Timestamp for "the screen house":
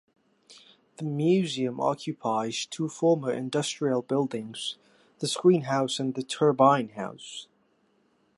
5.19-5.99